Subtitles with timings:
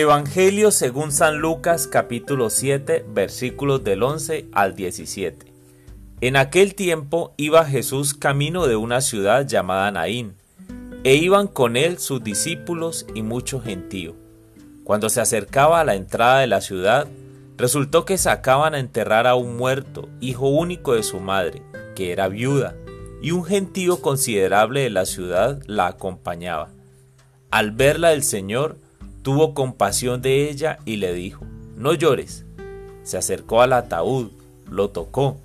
[0.00, 5.52] Evangelio según San Lucas capítulo 7 versículos del 11 al 17.
[6.20, 10.36] En aquel tiempo iba Jesús camino de una ciudad llamada Naín,
[11.02, 14.14] e iban con él sus discípulos y mucho gentío.
[14.84, 17.08] Cuando se acercaba a la entrada de la ciudad,
[17.56, 21.60] resultó que sacaban a enterrar a un muerto, hijo único de su madre,
[21.96, 22.76] que era viuda,
[23.20, 26.68] y un gentío considerable de la ciudad la acompañaba.
[27.50, 28.76] Al verla el Señor,
[29.22, 31.44] tuvo compasión de ella y le dijo,
[31.76, 32.44] no llores.
[33.02, 34.30] Se acercó al ataúd,
[34.70, 35.38] lo tocó.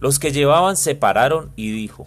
[0.00, 2.06] Los que llevaban se pararon y dijo,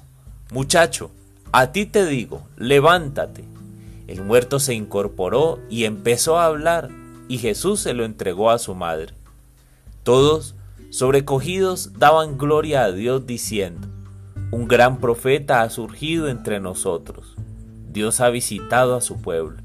[0.51, 1.11] muchacho,
[1.51, 3.43] a ti te digo, levántate.
[4.07, 6.89] El muerto se incorporó y empezó a hablar,
[7.27, 9.13] y Jesús se lo entregó a su madre.
[10.03, 10.55] Todos,
[10.89, 13.87] sobrecogidos, daban gloria a Dios diciendo,
[14.51, 17.35] un gran profeta ha surgido entre nosotros.
[17.91, 19.64] Dios ha visitado a su pueblo.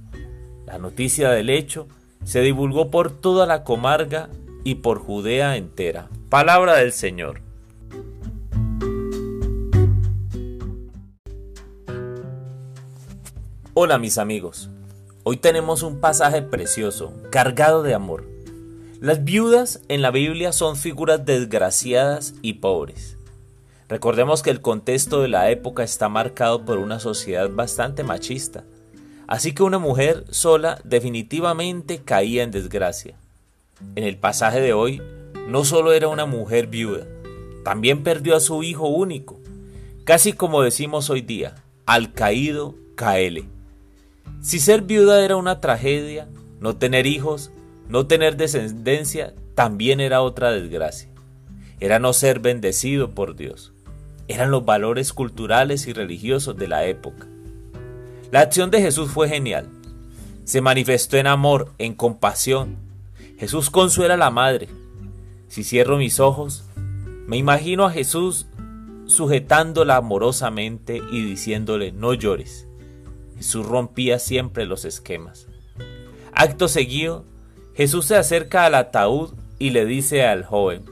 [0.70, 1.88] La noticia del hecho
[2.22, 4.30] se divulgó por toda la comarca
[4.62, 6.08] y por Judea entera.
[6.28, 7.40] Palabra del Señor.
[13.74, 14.70] Hola mis amigos,
[15.24, 18.28] hoy tenemos un pasaje precioso, cargado de amor.
[19.00, 23.16] Las viudas en la Biblia son figuras desgraciadas y pobres.
[23.88, 28.62] Recordemos que el contexto de la época está marcado por una sociedad bastante machista
[29.30, 33.14] Así que una mujer sola definitivamente caía en desgracia.
[33.94, 35.00] En el pasaje de hoy,
[35.46, 37.06] no solo era una mujer viuda,
[37.64, 39.38] también perdió a su hijo único.
[40.02, 41.54] Casi como decimos hoy día,
[41.86, 43.44] al caído, caele.
[44.42, 46.26] Si ser viuda era una tragedia,
[46.58, 47.52] no tener hijos,
[47.88, 51.08] no tener descendencia, también era otra desgracia.
[51.78, 53.72] Era no ser bendecido por Dios.
[54.26, 57.28] Eran los valores culturales y religiosos de la época.
[58.30, 59.68] La acción de Jesús fue genial.
[60.44, 62.76] Se manifestó en amor, en compasión.
[63.38, 64.68] Jesús consuela a la madre.
[65.48, 66.64] Si cierro mis ojos,
[67.26, 68.46] me imagino a Jesús
[69.06, 72.68] sujetándola amorosamente y diciéndole no llores.
[73.36, 75.48] Jesús rompía siempre los esquemas.
[76.32, 77.24] Acto seguido,
[77.74, 80.84] Jesús se acerca al ataúd y le dice al joven,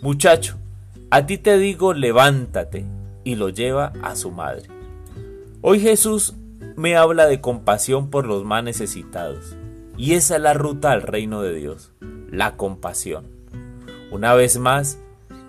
[0.00, 0.56] Muchacho,
[1.10, 2.84] a ti te digo levántate,
[3.24, 4.68] y lo lleva a su madre.
[5.62, 6.34] Hoy Jesús
[6.76, 9.56] me habla de compasión por los más necesitados.
[9.96, 11.92] Y esa es la ruta al reino de Dios,
[12.30, 13.26] la compasión.
[14.10, 14.98] Una vez más,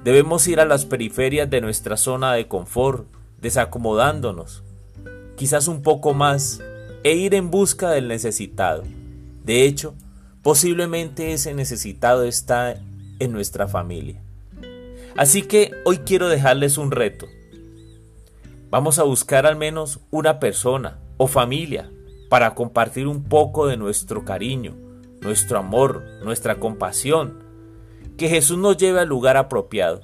[0.04, 3.08] debemos ir a las periferias de nuestra zona de confort,
[3.42, 4.64] desacomodándonos,
[5.36, 6.62] quizás un poco más,
[7.04, 8.84] e ir en busca del necesitado.
[9.44, 9.96] De hecho,
[10.44, 12.76] posiblemente ese necesitado está
[13.20, 14.22] en nuestra familia.
[15.18, 17.28] Así que hoy quiero dejarles un reto.
[18.70, 21.92] Vamos a buscar al menos una persona, o familia
[22.30, 24.76] para compartir un poco de nuestro cariño,
[25.22, 27.44] nuestro amor, nuestra compasión.
[28.18, 30.02] Que Jesús nos lleve al lugar apropiado.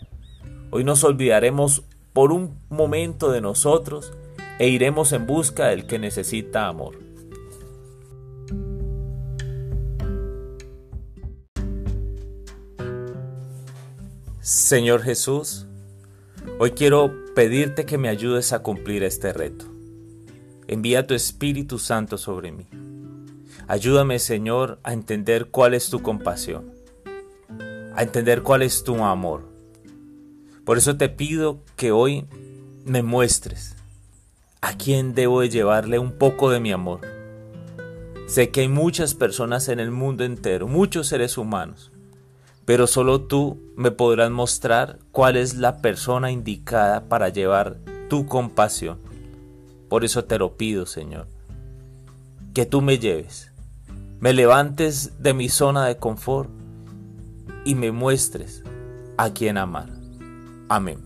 [0.72, 4.13] Hoy nos olvidaremos por un momento de nosotros
[4.59, 7.00] e iremos en busca del que necesita amor.
[14.41, 15.66] Señor Jesús,
[16.59, 19.72] hoy quiero pedirte que me ayudes a cumplir este reto.
[20.68, 22.68] Envía tu Espíritu Santo sobre mí.
[23.68, 26.72] Ayúdame, Señor, a entender cuál es tu compasión,
[27.96, 29.50] a entender cuál es tu amor.
[30.66, 32.25] Por eso te pido que hoy
[32.85, 33.75] me muestres
[34.62, 37.02] a quién debo de llevarle un poco de mi amor.
[38.28, 41.91] Sé que hay muchas personas en el mundo entero, muchos seres humanos,
[42.66, 47.78] pero solo tú me podrás mostrar cuál es la persona indicada para llevar
[48.09, 49.00] tu compasión.
[49.93, 51.27] Por eso te lo pido, Señor,
[52.55, 53.51] que tú me lleves,
[54.19, 56.49] me levantes de mi zona de confort
[57.63, 58.63] y me muestres
[59.17, 59.89] a quién amar.
[60.67, 60.97] Amén.